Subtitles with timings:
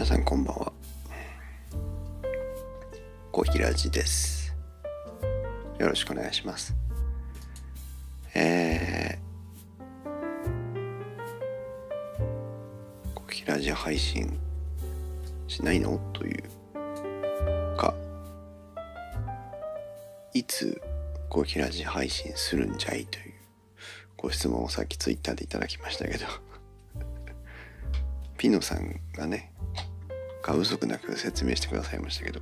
[0.00, 0.72] 皆さんこんばんは。
[3.30, 4.56] コヒラジです。
[5.78, 6.74] よろしくお願いします。
[8.34, 14.40] えー、コヒラジ配信
[15.48, 16.00] しないの？
[16.14, 16.44] という
[17.76, 17.94] か
[20.32, 20.80] いつ
[21.28, 23.04] コヒラジ配信するんじゃい？
[23.04, 23.34] という
[24.16, 26.24] ご質問をさっきツイッターでいただきましたけど。
[28.38, 29.52] ピノさんがね
[30.50, 32.40] 過不足なく説明してくださいましたけど、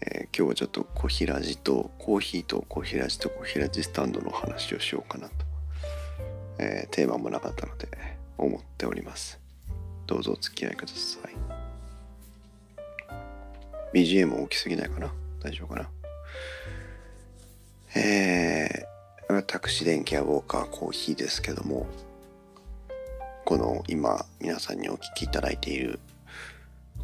[0.00, 5.34] えー、今日はちょっとコヒラジとコーヒーとコヒラジとコヒラジスタンドの話をしようかなと、
[6.58, 7.86] えー、テーマもなかったので
[8.36, 9.38] 思っております。
[10.08, 11.20] どうぞお付き合いくださ
[13.94, 13.96] い。
[13.96, 15.12] BGM 大きすぎないかな？
[15.40, 15.88] 大丈夫かな？
[17.94, 21.86] えー、私電気屋ウォーカーコーヒーですけども
[23.44, 26.00] この今皆さんにお聞きいただいている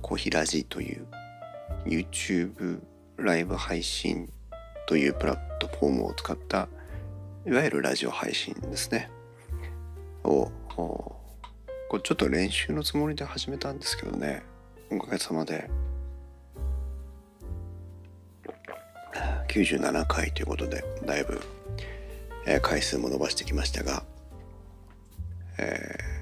[0.02, 1.06] コヒラジという
[1.86, 2.80] YouTube
[3.16, 4.30] ライブ配信
[4.86, 6.68] というプラットフォームを使った
[7.46, 9.10] いわゆるラジオ配信ですね。
[10.24, 14.42] をこれちょっと練習のつもりで始めたんですけどね。
[14.90, 15.70] おかげさまで。
[19.48, 21.40] 97回ということでだいぶ、
[22.46, 24.02] え、回数も伸ばしてきましたが、
[25.58, 26.12] えー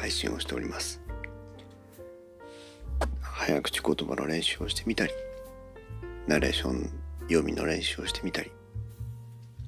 [0.00, 0.98] 配信をしております。
[3.50, 5.12] 早口言葉の練習をしてみたり
[6.28, 6.88] ナレーション
[7.22, 8.52] 読みの練習をしてみたり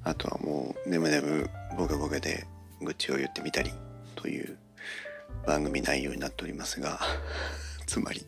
[0.05, 2.47] あとはもう眠々ボケボケで
[2.81, 3.73] 愚痴を言ってみたり
[4.15, 4.57] という
[5.45, 7.01] 番組内容になっておりますが
[7.87, 8.25] つまり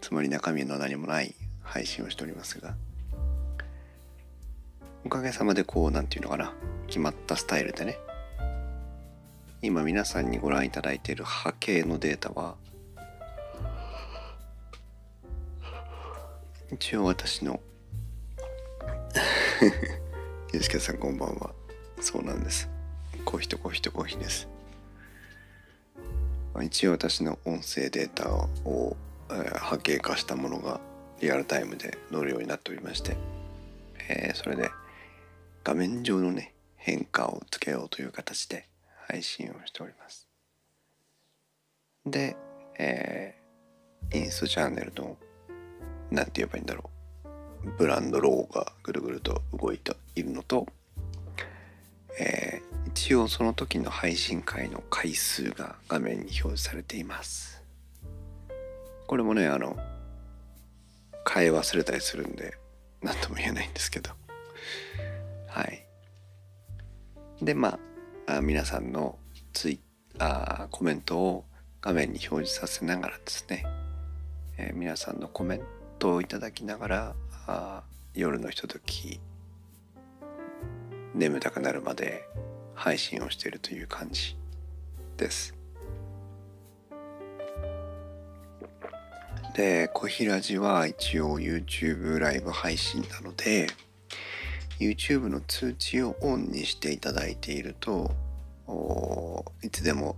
[0.00, 2.76] つまり中身の何もない配信をしておりますが
[5.04, 6.54] おかげさまでこう何て言うのかな
[6.86, 7.98] 決まったスタイルでね
[9.62, 12.54] 今皆さんにご覧いただいている波形のデータは
[16.72, 17.60] 一応私の。
[20.52, 21.50] ゆうすけさんこんばんは。
[22.00, 22.68] そうなんです。
[23.24, 24.48] コーヒーとコーヒーとコーヒーです。
[26.62, 28.96] 一応私の音声データを、
[29.30, 30.80] えー、波形化したものが
[31.20, 33.16] リアルタイムで乗るようになっておりまして、
[34.08, 34.70] えー、それで
[35.64, 38.68] 画面上のね変化をつけようという形で
[39.08, 40.28] 配信をしております。
[42.06, 42.36] で、
[42.78, 45.16] えー、インスチャンネルの、
[46.10, 46.90] 何て言えばいいんだろ
[47.64, 50.66] う、ブランドローがぐるぐると動いているのと、
[52.18, 57.62] えー、一応その時の配信回の回数が画面に表示されています。
[59.06, 59.76] これもね、あの、
[61.28, 62.54] 変え忘れたりするんで、
[63.02, 64.10] 何とも言えないんですけど。
[65.48, 65.86] はい。
[67.42, 67.78] で、ま
[68.26, 69.18] あ、あ皆さんの
[69.52, 69.80] ツイ
[70.18, 71.44] あコメントを
[71.80, 73.64] 画面に表示させながらですね、
[74.58, 77.14] えー、皆さんのコメントをいただきながら
[77.46, 77.82] あ
[78.14, 79.20] 夜のひととき
[81.14, 82.24] 眠たくなるまで
[82.74, 84.36] 配信をしているという感じ
[85.16, 85.54] です。
[89.54, 93.66] で、小平寺は一応 YouTube ライブ配信なので、
[94.80, 98.14] YouTube の通知をオンにしていただいていると
[99.62, 100.16] いつでも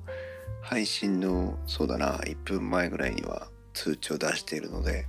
[0.63, 5.09] 配信のそうだな1分前ぐらいには通知を出しているので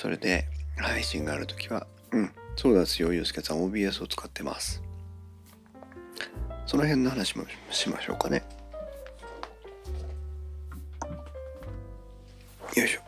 [0.00, 4.82] それで配信がある時はうんそうですよゆうすけさん OBS を使ってます。
[6.64, 8.42] その辺の話もしましょうかね。
[12.74, 13.00] よいしょ。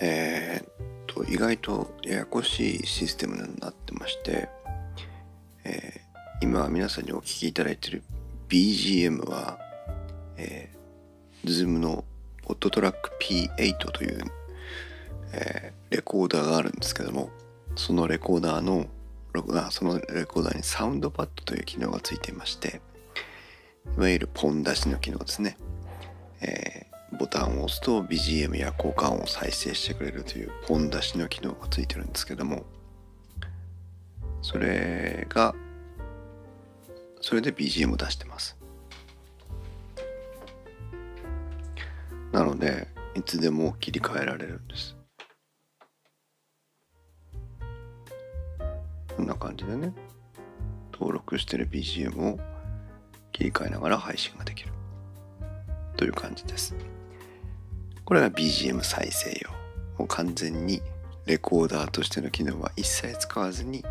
[0.00, 4.48] えー、と意外とややこしいシステムになってまして、
[5.64, 8.04] えー、今皆さんにお聴きいただいている
[8.48, 9.58] BGM は、
[10.36, 12.04] えー、Zoom の
[12.46, 14.43] PodTrack P8 という、
[15.36, 17.30] えー、レコーダーがあるんですけども
[17.76, 18.86] そのレコーダーの
[19.70, 22.80] そのレコーダーにサウンドパッドという機能がついていまして
[23.96, 25.58] いわゆるポン出しの機能ですね、
[26.40, 26.86] え
[27.18, 32.64] ボタンを押すと BGM や効果音を再生してくれるというポン出しの機能がついてるんですけども
[34.40, 35.54] それが
[37.20, 38.58] それで BGM を出してます。
[42.32, 44.96] なのでいつでも切り替えられるんです。
[49.16, 49.92] こんな感じでね
[50.92, 52.38] 登録してる BGM を
[53.32, 54.70] 切り替えながら配信ができる。
[55.96, 56.74] という感じです。
[58.04, 59.50] これが BGM 再生用。
[59.98, 60.82] もう完全に
[61.26, 63.84] レコーダーとしての機能は一切使わずに、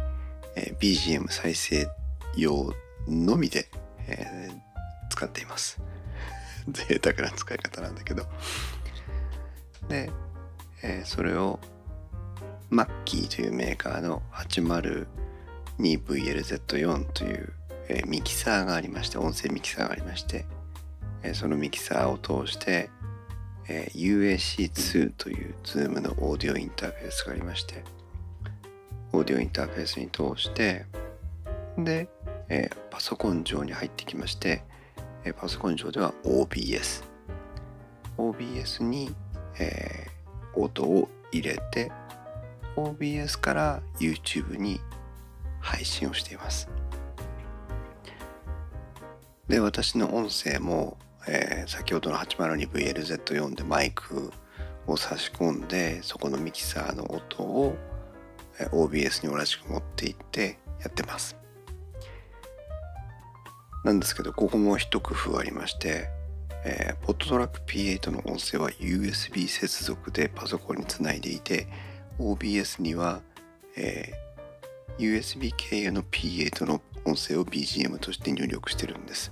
[0.56, 1.88] えー、BGM 再生
[2.36, 2.74] 用
[3.08, 3.69] のみで、
[4.08, 5.81] えー、使っています。
[6.69, 8.26] 贅沢な使い方なんだけど。
[9.90, 10.12] で、
[10.84, 11.60] えー、それを
[12.74, 14.24] マッキーというメーカーの
[15.78, 17.54] 802VLZ4 という、
[17.88, 20.48] え、ミキサーがありまして音声ミキサーがありまして、
[21.22, 22.90] え、そのミキサーを通して、
[23.70, 27.84] え、UAC2 という Zoom のオーディオインターフェースがありまして
[29.14, 30.88] オーディオインターフェースに通して
[31.78, 32.10] で、
[32.50, 34.64] え、パソコン上に入ってきまして、
[35.26, 37.04] え、パソコン上では OBS
[38.18, 39.14] OBS に、
[39.60, 41.92] えー、音を入れて
[42.75, 44.80] OBS から YouTube に
[45.60, 46.70] 配信をしています。
[49.48, 50.98] で私の音声も、
[51.28, 54.31] えー、先ほどの 802VLZ4 でマイク
[54.88, 57.75] を差し込んでそこのミキサーの音を
[58.72, 61.36] OBS に同じく持っていってやってます。
[63.84, 66.10] なんですけどここも一工夫ありまして
[66.66, 71.68] えー、ポットトラック P8 の音声は USB 接続でパソコンにつないでいて
[72.19, 73.21] OBS には、
[73.75, 79.31] えー、USB 経由の P8 の音声を BGM として入力してるんです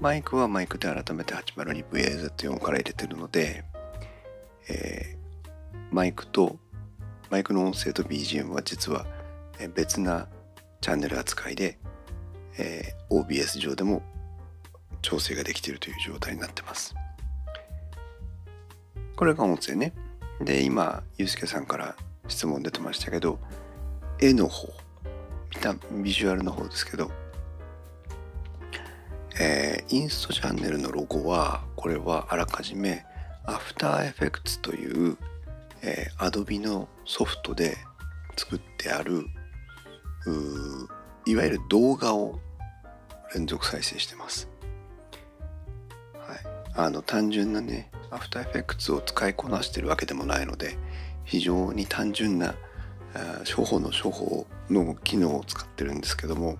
[0.00, 3.64] マイクはマイクで改めて 802VAZ4 から入れてるので、
[4.68, 6.56] えー、マイクと
[7.30, 9.06] マイクの音声と BGM は実は
[9.74, 10.28] 別な
[10.80, 11.78] チャンネル扱いで、
[12.58, 14.02] えー、OBS 上でも
[15.02, 16.94] 調整ができているという状態になってます。
[19.16, 19.94] これが音声ね。
[20.40, 21.96] で、今、ゆうすけさんから
[22.28, 23.38] 質問出てましたけど、
[24.20, 24.68] 絵の方、
[25.54, 27.10] 見た、ビジュアルの方ですけど、
[29.38, 33.04] えー、インストチャンネルのロゴは、これはあらかじめ
[33.46, 35.16] After Effects という、
[35.82, 37.76] えー、Adobe のソフトで
[38.36, 39.26] 作ってある
[41.24, 42.40] いわゆる動画を
[43.34, 44.48] 連続再生してます。
[46.76, 50.76] あの単純なねアフターエフェクツを使いこなしてるわけでもないので
[51.24, 52.54] 非常に単純な
[53.56, 56.58] 処方の処方の機能を使ってるんですけども、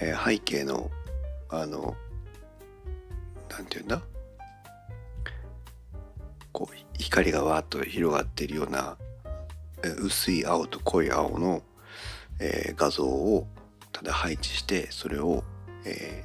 [0.00, 0.90] えー、背景の
[1.48, 1.96] あの
[3.48, 4.02] 何て言うんだ？
[6.52, 8.98] こう光がわーっと広がっているような
[10.00, 11.62] 薄い青と濃い青の、
[12.40, 13.46] えー、画像を
[13.92, 15.44] ただ配置してそれを、
[15.84, 16.24] え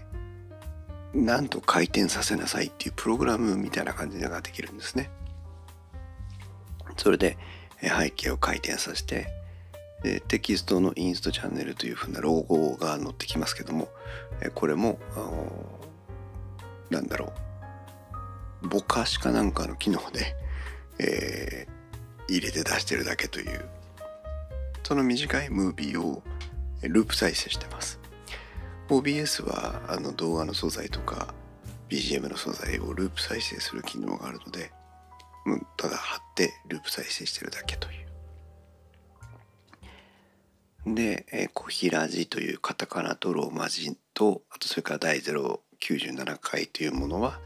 [1.13, 5.09] なんと回転させなさいっていうプログラムみたいな感じができるんですね。
[6.97, 7.37] それで
[7.81, 9.27] 背景を回転させて
[10.03, 13.89] でテキストのインストチャンネルというふうなロゴが載ってきますけども
[14.53, 14.99] これも
[16.89, 17.33] なんだろ
[18.61, 20.35] うぼかしかなんかの機能で、
[20.99, 23.65] えー、入れて出してるだけという
[24.83, 26.21] その短いムービーを
[26.81, 27.99] ループ再生してます
[28.89, 31.33] OBS はあの動画の素材とか
[31.89, 34.71] BGM の素材をループ再生する機能があるので、
[35.45, 37.91] うん、ただ貼ってループ再生してるだけとい
[40.85, 40.95] う。
[40.95, 47.39] で、えー、コヒラジというカタカナとローマ字とあとそれから第097回というものは、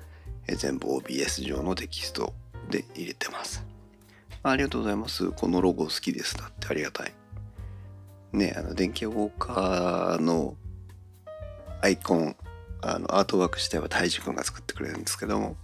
[0.48, 2.34] えー、全部 OBS 上のテキスト
[2.70, 3.64] で入れてます。
[4.44, 5.32] ありがとうございます。
[5.32, 6.38] このロゴ好きです。
[6.38, 7.14] だってありがたい。
[8.32, 10.56] ね、あの電気ウォーカーの
[11.82, 12.36] アイコン
[12.82, 15.56] あのアートワーク自体は大治君が作ってくれるんですけども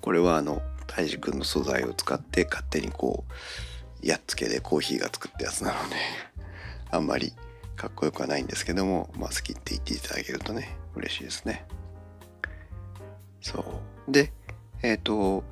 [0.00, 3.24] これはあの大治君の素材を使って勝手にこ
[4.02, 5.96] うやっつけでコーヒーが作ったやつなので
[6.90, 7.32] あんまり
[7.76, 11.64] かっこよくはないんですけども、まあ、好きって言っていただけるとね嬉しいですね。
[13.40, 13.64] そ
[14.06, 14.12] う。
[14.12, 14.32] で
[14.82, 15.42] えっ、ー、と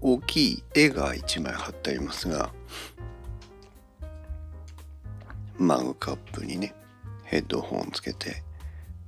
[0.00, 2.50] 大きい絵が1枚貼ってありますが
[5.58, 6.74] マグカップにね
[7.24, 8.42] ヘッドホンつけて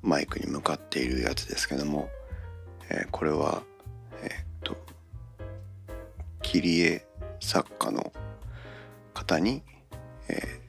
[0.02, 2.08] マイクに向かっているやつですけども、
[2.90, 3.62] えー、これは
[4.22, 4.76] えー、っと
[6.42, 7.06] 切り絵
[7.40, 8.12] 作家の
[9.14, 9.62] 方に、
[10.28, 10.60] え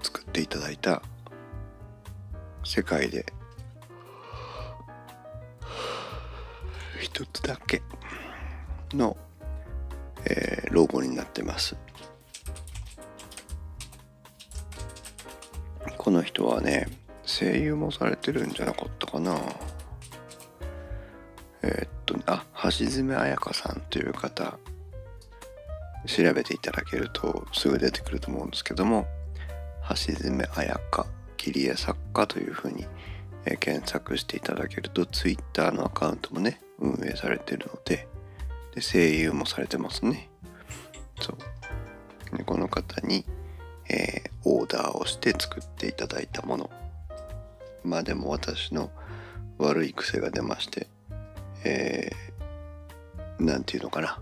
[0.00, 1.02] ー、作っていただいた
[2.64, 3.26] 世界で
[7.00, 7.82] 一つだけ
[8.92, 9.16] の、
[10.24, 11.76] えー、ロゴになってます。
[15.98, 16.88] この人はね
[17.24, 19.38] 声優もされてるんじゃなかったかな。
[21.62, 24.58] えー、っとあ橋爪彩香さんという方。
[26.06, 29.06] 調べていただけるとすぐ出てくると思うんですけども
[29.88, 32.86] 橋爪彩香切り絵作家というふうに、
[33.44, 38.08] えー、検索していただけると Twitter のアカウントもね運営されてるので
[38.74, 40.30] で声優もされてますね。
[41.20, 41.34] そ
[42.32, 42.36] う。
[42.36, 43.26] でこの方に、
[43.90, 46.70] えー、オーダーをして作っていただいたもの。
[47.84, 48.90] まあでも私の
[49.58, 50.88] 悪い癖が出まして
[51.64, 54.18] えー、なんていうのかな。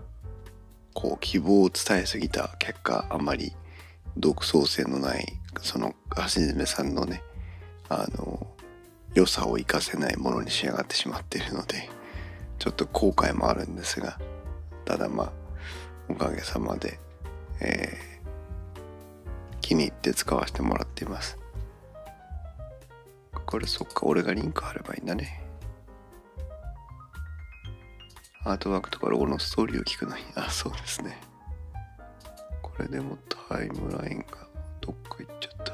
[0.93, 3.53] こう希望を伝えすぎた結果あまり
[4.17, 5.25] 独創性のない
[5.61, 7.23] その橋爪さんのね
[7.87, 8.45] あの
[9.13, 11.89] 良さを生かせないものに仕上がってしまっているので
[12.59, 14.19] ちょっと後悔もあるんですが
[14.83, 15.31] ただまあ
[16.09, 16.99] おかげさまで、
[17.61, 21.40] えー、気に入って使わせてもらっています。
[23.45, 25.43] これそっか俺がリンク貼ればいいんだね。
[28.43, 30.23] アートワークとかロゴのストーリーを聞くのに。
[30.35, 31.17] あそうですね。
[32.61, 33.17] これでも
[33.49, 34.25] タイムラインが
[34.79, 35.71] どっか行っちゃった。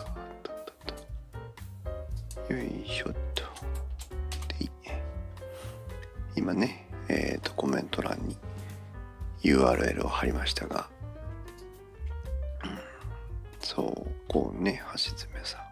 [2.53, 3.43] よいしょっと。
[4.57, 4.69] で
[6.35, 8.37] 今ねえっ、ー、とコメント欄に
[9.43, 10.89] URL を貼りましたが、
[13.59, 15.66] そうこうね橋爪さん。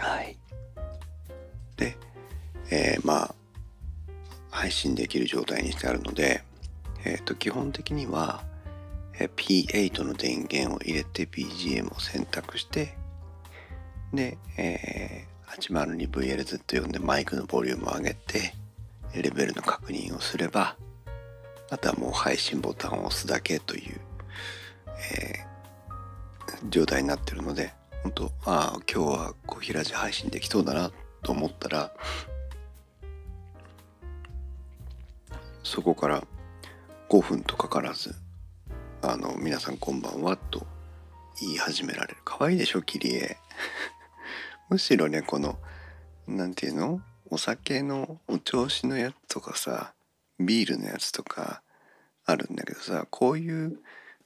[0.00, 0.36] はい。
[1.76, 1.96] で
[2.70, 3.34] えー、まあ
[4.50, 6.42] 配信できる状態にしてあるので、
[7.04, 8.42] え、ー、と基本的には、
[9.18, 12.96] え、P8 の電源を入れて BGM を選択して
[14.12, 18.54] で、えー、802VLZ と呼んでマイクのボリュームを上げて
[19.14, 20.76] レベルの確認をすれば
[21.70, 24.00] あとはもう配信ボタンを押すだけという、
[25.14, 30.90] えー、状態になってるので本当ああ今日は小平寺配信できそうだな
[31.22, 31.92] と思ったら
[35.62, 36.24] そこから
[37.08, 38.14] 5分とかからず
[39.02, 40.66] 「あの皆さんこんばんは」と
[41.40, 42.18] 言い始められる。
[42.24, 43.38] 可愛いでしょ切り絵。
[44.68, 45.58] むしろねこの
[46.26, 47.00] 何て言うの？
[47.30, 49.94] お酒のお調子のやつとかさ
[50.38, 51.62] ビールのやつとか
[52.24, 53.78] あるんだけどさこういう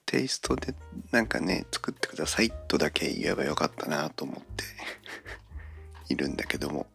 [0.07, 0.75] テイストで
[1.11, 4.65] なんかね作ってくださいとだけ言えばよかったなと思って
[6.13, 6.87] いるんだけども。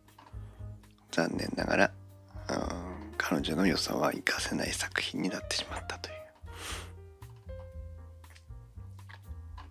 [1.11, 1.91] 残念ながら、
[3.17, 6.15] 彼女の良さは活かせない作品になってしまったという。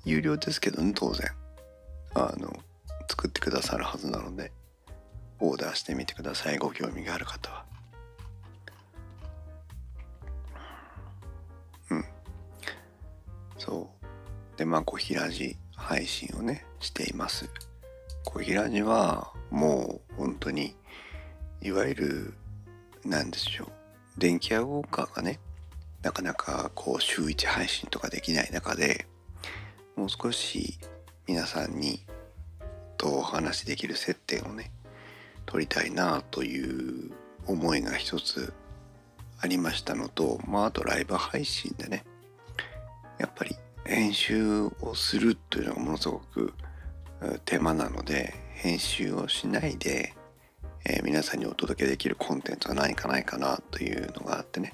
[0.05, 1.31] 有料ですけどね当然。
[2.15, 2.53] あの
[3.09, 4.51] 作ってくださるはずなので
[5.39, 6.59] オーダーしてみてください。
[6.59, 7.68] ご興味がある方は。
[13.69, 14.59] そう。
[14.59, 17.51] でまあ小平寺配信をねしています。
[18.25, 20.75] 小平寺はもう本当に
[21.63, 22.35] いわゆる
[23.05, 23.69] 何でしょう。
[24.19, 25.39] 電気屋ウォーカーがね
[26.03, 29.07] なかなかこう週1配信とかできない中で
[29.97, 30.79] もう少し
[31.27, 32.05] 皆さんに
[32.97, 34.73] とお話しできる接点をね
[35.47, 37.13] 取りたいなという
[37.47, 38.53] 思いが一つ
[39.41, 42.05] ありましたのとまああとライブ配信でね
[43.19, 46.55] やっぱり編集をするというのがものすごく
[47.45, 50.15] 手間なので編集をしないで
[50.91, 54.73] えー、皆さんにお届けできるコンテンツは何かないかなというのがあってね、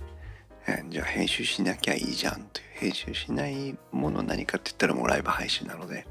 [0.66, 2.64] えー、じゃあ編集しなきゃいいじゃんという。
[2.74, 6.06] 編集しないもの何かって言ったらもうライブ配信なので。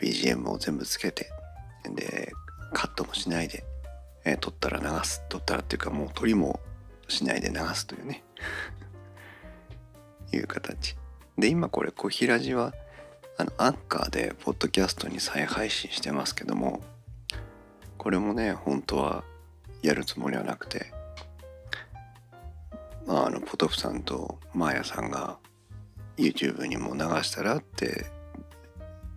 [0.00, 1.30] BGM を全部つけて
[1.94, 2.32] で
[2.72, 3.64] カットもしないで、
[4.24, 5.22] えー、撮ったら流す。
[5.28, 6.58] 撮ったらっていうかもう撮りも
[7.06, 8.24] しないで流すというね。
[10.34, 10.96] いう形。
[11.38, 12.74] で今これ小平寺は
[13.36, 16.82] あのアンカーでポッドキャストに再配信してますけども
[17.98, 19.24] これもね本当は
[19.82, 20.86] やるつもりはなくて
[23.06, 25.38] まああのポトフさんとマーヤさんが
[26.16, 28.06] YouTube にも流したらって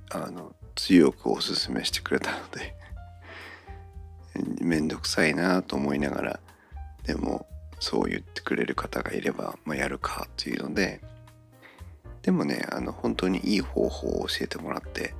[0.09, 2.75] あの強くおすすめしてくれたので
[4.65, 6.39] めんどくさいなと思いながら
[7.03, 7.47] でも
[7.79, 11.01] そう言ってくれる方がいれば、まあ、やるかっていうので
[12.21, 15.13] でもねあの本当にいい方法を教えてもらって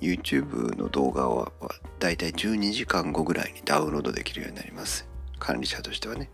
[0.00, 1.52] YouTube の動画は
[2.00, 5.08] だいたい12時間後ぐらいにダウンロードできるようになります。
[5.38, 6.28] 管理者としてはね。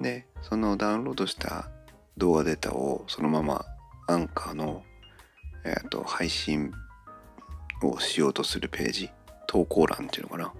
[0.00, 1.70] でそのダウンロードした
[2.18, 3.64] 動画データをそのまま
[4.06, 4.82] アンカーの、
[5.64, 6.72] えー、と配信
[7.82, 9.10] をしようとするページ
[9.46, 10.52] 投稿欄っていうのかな？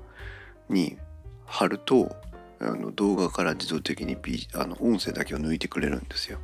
[0.71, 0.97] に
[1.45, 2.17] 貼ると
[2.61, 6.39] あの動画から自動的に、B、あの音声だけを抜いてくれるんですよ。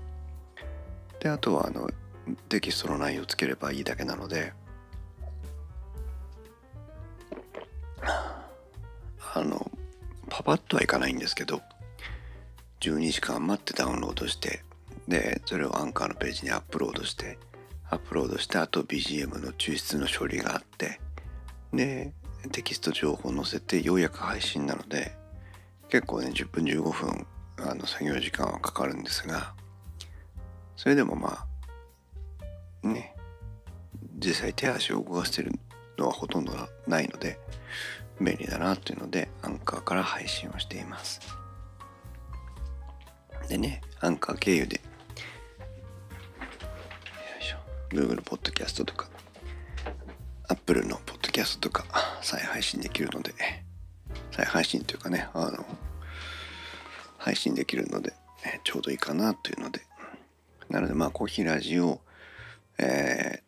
[1.21, 1.89] であとはあの
[2.49, 4.53] テキストの内容をつければいいだけなので。
[9.33, 9.71] あの
[10.29, 11.63] パパッとはいかないんですけど
[12.81, 14.65] 12時間待ってダウンロードして
[15.07, 17.39] でそれをアンカーのページにアップロードして
[17.89, 21.01] アップロードしてあと BGM の抽出の処理があって
[21.73, 22.13] で
[22.53, 25.13] テキスト情報を載せてようやく配信なので
[25.91, 27.27] 結構ね10分15分
[27.59, 29.55] あの作業時間はかかるんですが
[30.77, 31.47] それでもま
[32.83, 33.15] あね
[34.19, 35.53] 実際手足を動かしてる
[35.99, 36.53] のはほとんど
[36.87, 37.39] ないので
[38.21, 41.21] 便利だなというのでアンカーから配信をしています。
[43.49, 44.81] でねアンカー経由で
[47.91, 49.09] Google ポッドキャストとか
[50.49, 51.85] Apple のポッドキャストとか
[52.23, 53.33] 再配信できるので
[54.33, 55.65] 再配信というかねあの
[57.19, 58.13] 配信できるので
[58.65, 59.81] ちょうどいいかなというので。
[60.69, 62.01] なのでまあコーヒーラジオ
[62.83, 63.43] え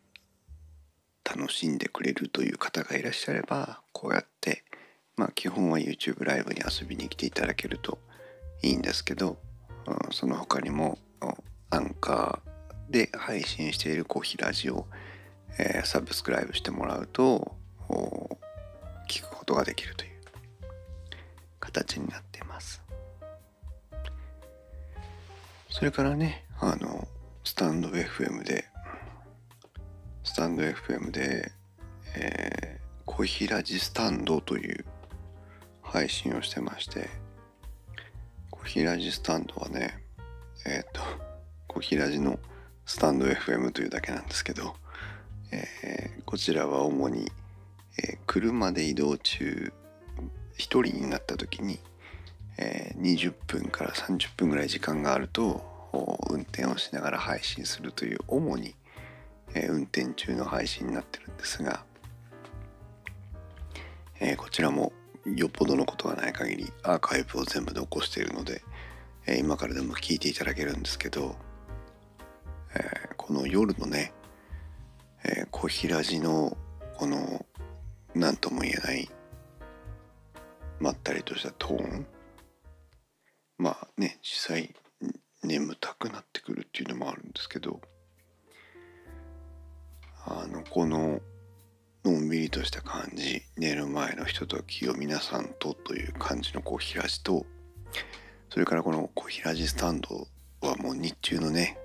[1.23, 4.63] ー、楽しんでくれるという方がいらっしゃればこうやって
[5.15, 7.97] まあ基本は YouTube ライブに遊びに来ていただけると
[8.61, 9.37] いいんですけど、
[9.87, 10.99] うん、その他にも
[11.71, 14.85] アンカーで配信しているコーヒーラジオ、
[15.57, 17.55] えー、サブスクライブしてもらうと
[19.09, 20.12] 聞くことができるという。
[21.73, 22.81] 形になっています。
[25.69, 27.07] それからねあの
[27.43, 28.65] スタンド FM で
[30.23, 31.51] スタンド FM で、
[32.15, 34.85] えー、コーヒーラジスタンドという
[35.81, 37.09] 配信をしてまして、
[38.49, 40.01] コーヒーラジスタンドはね、
[40.65, 41.01] えっ、ー、と、
[41.67, 42.39] コーヒーラジの
[42.85, 44.75] スタンド FM というだけなんですけど、
[45.51, 47.29] えー、こちらは主に、
[48.01, 49.73] えー、車で移動中、
[50.57, 51.79] 一人になった時に、
[52.57, 55.71] えー、20分から30分ぐらい時間があると、
[56.29, 58.75] 運転をしながら配信するという主に
[59.55, 61.83] えー、運転中の配信になってるんですが、
[64.19, 64.91] えー、こちらも
[65.25, 68.63] よっぽどのことがない限りアーカイブを全部残しているので、
[69.25, 71.35] えー、今からでも聞いていただけるんですけど、
[72.75, 74.13] えこの夜のね、
[75.23, 76.57] え小平寺の
[76.97, 77.45] この
[78.15, 79.09] 何とも言えない
[80.83, 82.05] まったりとしたトーン。
[83.57, 84.75] まあね実際
[85.43, 87.81] 眠たくなってくるっていうのもあるんですけど。
[90.25, 91.19] あのこの
[92.05, 97.45] のんびりとした感じ寝る前のひとときを皆さんとという感じのこうひらじと
[98.49, 100.27] それからこのこうひらじスタンド
[100.61, 101.77] はもう日中のね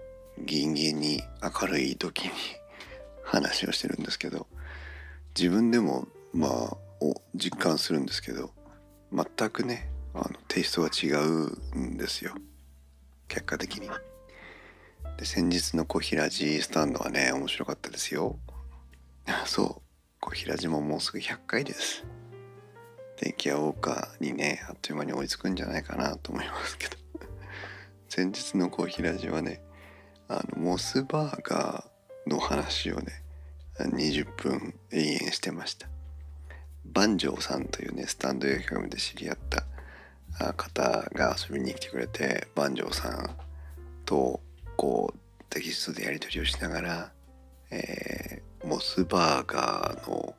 [0.44, 2.30] ギンギンに明るい時に
[3.24, 4.46] 話をしてるんですけど。
[5.38, 8.50] 自分でもまあを実感するんですけど。
[9.12, 12.34] 全くねあのテイストが違うんですよ。
[13.28, 13.88] 結果的に。
[15.16, 18.38] で先日の小平寺スタンドはね面白かったですよ。
[19.46, 19.82] そう。
[20.20, 22.04] 小平寺ももうすぐ100回です。
[23.20, 26.96] 電気屋ウォーカーにねあっという間に追いつくんじゃないかなと思いますけど。
[28.08, 29.60] 先日の小平寺はね
[30.28, 33.22] あのモスバーガーの話をね
[33.78, 35.88] 20分永遠してました。
[36.94, 39.64] 万丈さんというねスタンド FM で知り合った
[40.54, 43.30] 方が遊びに来てくれて万丈さん
[44.04, 44.40] と
[44.76, 45.18] こう
[45.50, 47.12] テキストでやり取りをしながら、
[47.70, 50.34] えー、モスバーガーの、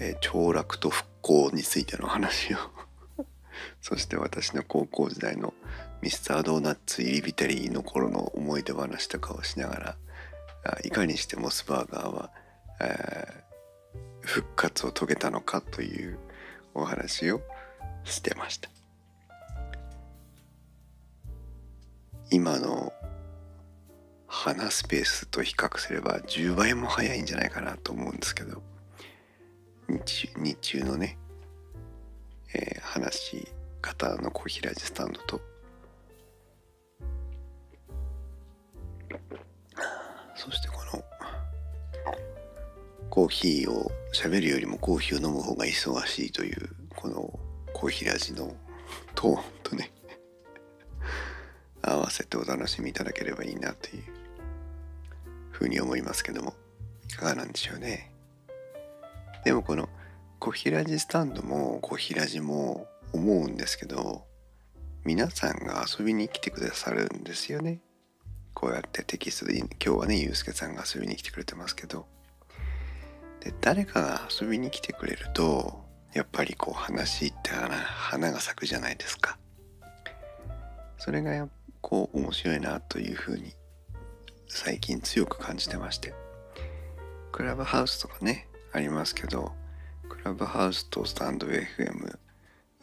[0.00, 2.58] えー、凋落と復興についての話を。
[3.80, 5.54] そして私の高校時代の
[6.02, 9.96] ミスタードーナッツ入り浸りの頃の思い出話とかをしながら
[10.84, 12.30] いかにしてモスバーガーは、
[12.80, 13.45] えー、
[14.26, 16.18] 復活を遂げたのかという
[16.74, 17.40] お話を
[18.04, 18.68] してました。
[22.30, 22.92] 今の
[24.26, 28.60] 花スペースと比較すれば10倍も早いんじゃないかなと思うんですけど
[29.88, 31.16] 日日中のね、
[32.52, 33.48] えー、話し
[33.80, 35.40] 方の小平寺スタンドと
[40.34, 40.68] そして
[43.16, 47.40] コーヒーを喋るよりもコーヒーを飲む方が忙しいというこの
[47.72, 48.54] 小平寺の
[49.14, 49.90] トーンとね
[51.80, 54.02] 合わせてお楽しみいただければいいなという
[55.50, 56.52] ふうに思いますけども
[57.08, 58.12] いかがなんでしょうね。
[59.46, 59.88] でもこの
[60.38, 64.26] 小平寺スタンドも小平寺も思うんですけど
[65.04, 67.80] 皆さんが遊びに来てくださるんですよね。
[68.52, 72.06] こうやってテキストで今日はねゆうすけさんが遊びに来てくれてますけど
[73.46, 79.38] で誰かが遊びに来てくれるとやっぱりこう話って花が咲くじゃないですか
[80.98, 81.48] それがや
[81.80, 83.52] こう面白いなというふうに
[84.48, 86.12] 最近強く感じてまして
[87.30, 89.52] クラブハウスとかねありますけど
[90.08, 92.18] クラブハウスとスタンド FM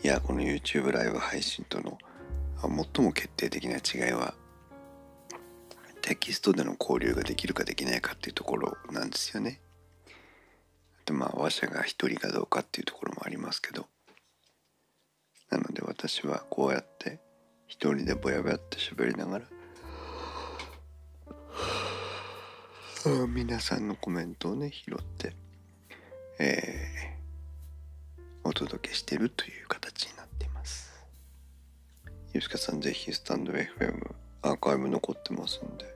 [0.02, 1.98] やこの YouTube ライブ配信との
[2.62, 4.34] 最も決定的な違いは
[6.02, 9.60] テキストでの交流ができるかできないかっていうところなんですよね。
[11.04, 13.88] あとまあ話者が一人かどうかっていうところもありますけど。
[15.50, 17.20] なので私はこうやって
[17.68, 19.46] 一人でぼやぼやって喋りながら
[23.28, 25.36] 皆さんのコメントをね拾って、
[26.40, 31.06] えー、お届けしてるという形になっています。
[32.34, 35.94] ゆうすけさんぜひスタンド FM アーカイブ残ってますんで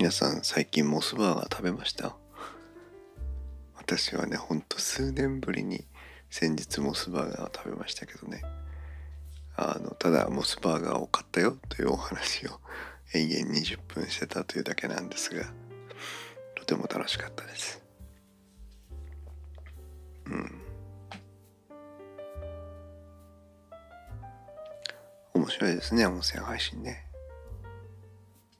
[0.00, 2.16] 皆さん最近モスバーガー食べました？
[3.76, 5.84] 私はねほんと数年ぶりに
[6.30, 8.40] 先日モスバーガーを食べましたけどね。
[9.56, 12.60] あのただモスバーガーを買ったよというお話を
[13.12, 15.44] 延々20分してたというだけなんですが
[16.56, 17.82] とても楽しかったです。
[20.24, 20.62] うん。
[25.34, 27.09] 面白いですね音声配信ね。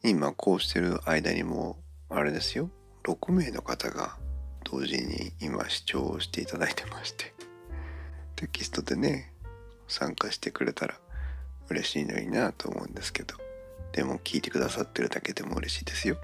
[0.03, 1.77] 今こうしてる間にも
[2.09, 2.71] あれですよ。
[3.05, 4.17] 6名の方が
[4.65, 7.35] 同時に今視聴していただいてまして。
[8.37, 9.33] テキストでね
[9.89, 10.99] 参加してくれたら
[11.69, 13.35] 嬉しいのになと思うんですけど。
[13.93, 16.17] でも聞いてくださってるだけでも嬉しいですよ。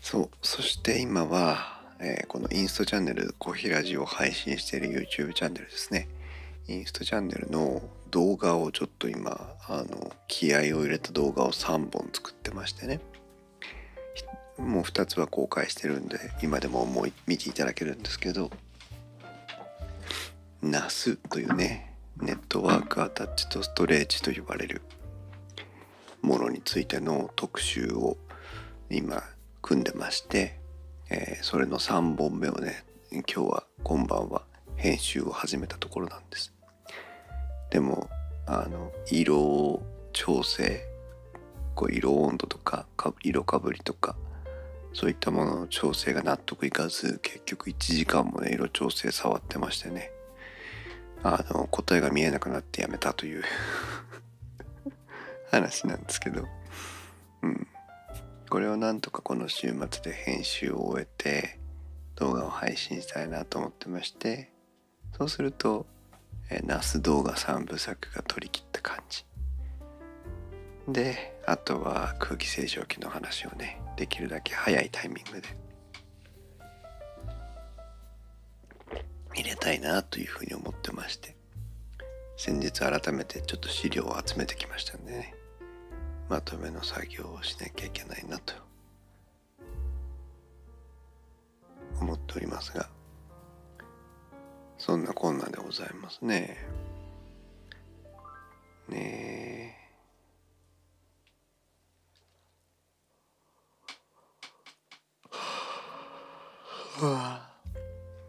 [0.00, 0.30] そう。
[0.40, 6.08] そして今は、えー、このインストチャンネルコヒラジを配信している YouTube チャンネルですね。
[6.68, 13.00] インストチャンネルの動画をちょっと今あの気合を入れた動画を3本作ってましてね。
[14.58, 18.50] もう2つは公開してるんで今でももう見ていただけるんですけど
[20.64, 24.82] NAS というねネットワークアタッチとストレージと呼ばれる
[26.22, 28.16] ものについての特集を
[28.90, 29.22] 今
[29.62, 30.58] 組んでまして、
[31.10, 34.42] えー、それの3本目をね今日は今晩は
[34.76, 36.57] 編集を始めたところなんです。
[37.70, 38.08] でも
[38.46, 40.84] あの色調整
[41.74, 42.86] こう色温度とか
[43.22, 44.16] 色かぶりとか
[44.92, 50.10] そういったものの調整が納得いかず結局1時間もね色調整触ってましてね。
[51.22, 53.42] あの答えが見えなくなってやめたという
[55.50, 56.44] 話なんですけど。
[57.42, 57.66] うん。
[58.48, 61.58] これをなんとかこの週末で編集を終えて
[62.16, 64.50] 動画を配信したいなと思ってまして
[65.16, 65.86] そうすると
[66.50, 69.24] えナス動画3部作が取り切った感じ。
[70.88, 75.48] であとは空気清浄機の話をねできるだけ早いタイミングで。
[79.34, 81.36] 入れたいなというふうに思ってまして。
[82.36, 85.34] 先日改めてちょっと資料を集めてきましたんでね。
[86.28, 88.54] まとめの作業をしなきゃいけないなと
[92.00, 92.88] 思っておりますが。
[94.78, 96.56] そんなこんなでございますね。
[98.88, 99.76] ね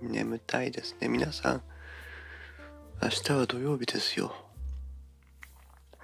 [0.01, 0.05] え。
[0.05, 1.07] 眠たいですね。
[1.07, 1.61] 皆さん、
[3.01, 4.35] 明日は土曜日ですよ。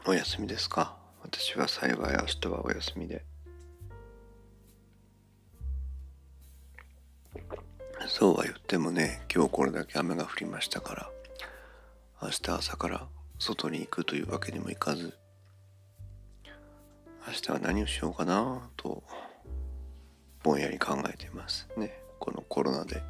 [0.05, 0.95] お休みですか？
[1.21, 3.25] 私は幸い明日はお休みで。
[8.08, 11.09] そうは言ってもね今日これだけ雨が降りましたから
[12.21, 13.05] 明日朝から
[13.37, 15.13] 外に行くというわけにもいかず
[17.27, 19.03] 明日は何をしようかなと
[20.41, 23.03] ぼんやり考えていますねこのコロナで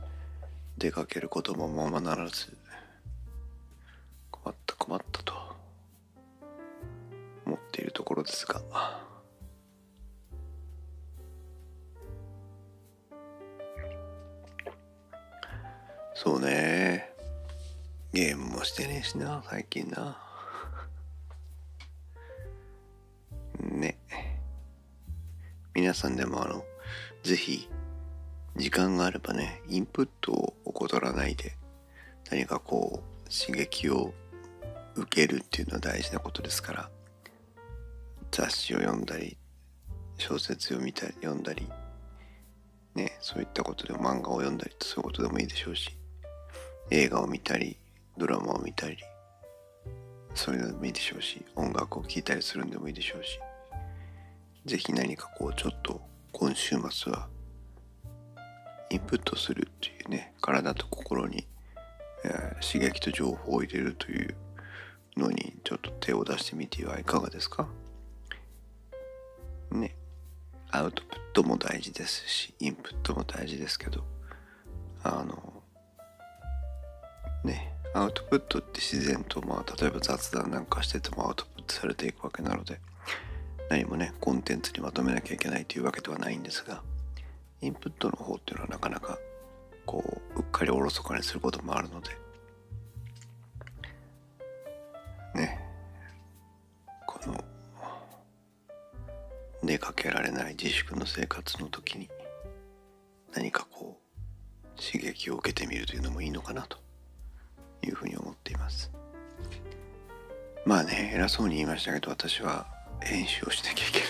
[0.79, 2.57] 出かけることもままならず
[4.31, 5.33] 困った困ったと
[7.45, 9.14] 思っているところですが。
[16.15, 17.13] そうね。
[18.13, 20.17] ゲームもしてねえしな最近な。
[23.59, 23.97] ね。
[25.75, 26.63] 皆さんでもあの
[27.21, 27.69] ぜひ
[28.55, 31.51] 時間があればねインプットを怠らないで
[32.31, 34.13] 何かこう刺激を
[34.95, 36.89] 受けるっていうのは大事なことですから
[38.31, 39.37] 雑誌を読んだり
[40.17, 41.67] 小説を見たり読んだり
[42.95, 45.97] ねそういったことで漫画を読んだりそういうことでもいいでしょうし
[46.91, 47.77] 映画を見たり
[48.17, 48.97] ドラマを見たり
[50.33, 53.39] そういうのでもいいでしょうし音楽を聴いたりするんでもいいでしょうし
[54.65, 57.27] 是非何かこうちょっと今週末は
[58.89, 61.47] インプットするっていうね体と心に、
[62.23, 64.35] えー、刺激と情報を入れるという
[65.17, 67.67] のにちょっと手を出してみてはいかがですか？
[69.71, 69.95] ね
[70.71, 74.03] アウトプットも大事ですしインプットも大事ですけど
[75.03, 75.54] あの
[77.45, 82.79] ねアウトプットって自然とまあ例えば雑談なんかしててもアウトプットされていくわけなので
[83.69, 86.81] 何もねコンテンツにまとめなきゃいけないというわけではないんですが
[87.61, 89.17] インプットの方っていうのはなかなか
[89.85, 90.03] こ
[90.35, 92.09] ううっかりおろそかにすることもあるので
[95.35, 95.59] ね
[97.07, 97.43] この
[99.63, 102.07] 出かけけられない自粛の生活の時に
[103.33, 106.84] 何かこう刺激を受けてみるというのもいいのかなと。
[107.85, 108.91] いうふうに思っています。
[110.65, 112.65] まあね偉そうに言いましたけど私は
[113.01, 114.09] 編集をしなきゃいけない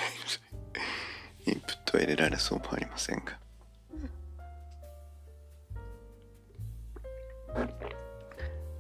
[1.46, 3.38] のでインプットは入れられそうもありませんが。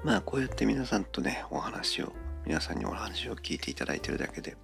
[0.03, 2.13] まあこうやって皆さんとねお話を
[2.45, 4.55] 皆さんにお話を聞いていただいてるだけで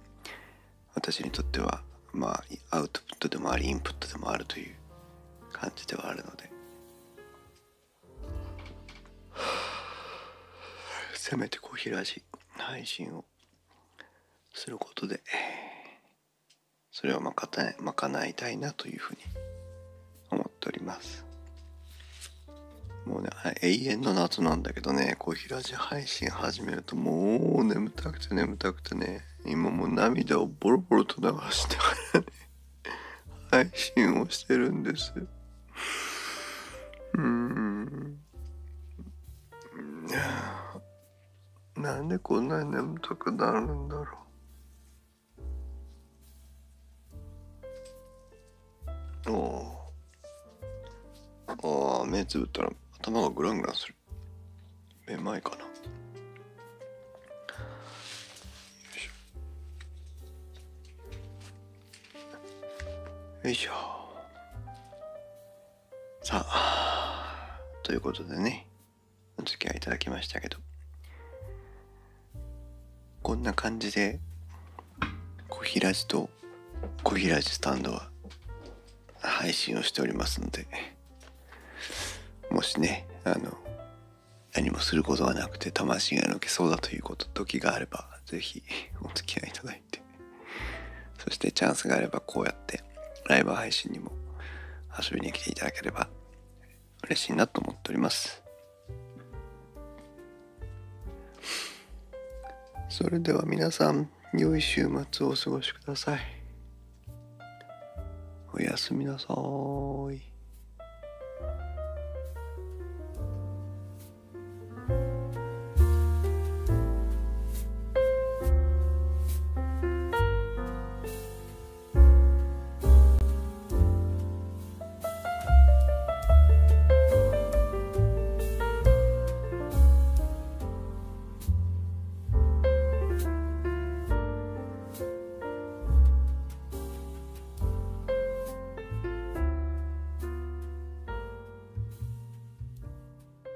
[0.94, 4.74] 私にとってはまあアウトプットでもありインプットでもあるという
[5.52, 6.51] 感じではあるので
[11.32, 12.22] せめてこうひらじ
[12.58, 13.24] 配信を
[14.52, 15.22] することで
[16.90, 19.18] それをまかた賄いたいなというふうに
[20.30, 21.24] 思っております。
[23.06, 23.30] もうね
[23.62, 32.26] 永遠の夏なんだけどねこうひらじ配信始めるともう眠たくて眠たくてね今もう涙をボロボロと流してからね
[33.50, 35.14] 配信をしてるんです。
[37.14, 37.71] うん。
[41.82, 44.04] なんでこんなに眠たくなるんだろ
[49.26, 49.32] う。
[49.32, 49.82] お
[51.48, 53.96] ああ目つぶったら頭がグラングランする。
[55.08, 55.64] めまいかな。
[63.42, 63.72] よいしょ。
[66.22, 68.68] さあということでね
[69.36, 70.58] お付き合いいただきましたけど。
[73.42, 74.20] んな感じで
[75.48, 76.30] 小平寺と
[77.02, 78.08] 小平寺スタンドは
[79.18, 80.64] 配信をしておりますので
[82.50, 83.58] もしねあの
[84.54, 88.62] 何もすることがなくて魂が抜けそうだということ時があれば是非
[89.02, 90.00] お付き合いいただいて
[91.18, 92.80] そしてチャンスがあればこうやって
[93.28, 94.12] ライブ配信にも
[94.96, 96.08] 遊びに来ていただければ
[97.02, 98.41] 嬉しいなと思っております。
[102.92, 106.20] それでは皆さん良い週末をお過ごしください。
[108.52, 109.28] おやすみなさ
[110.12, 110.31] い。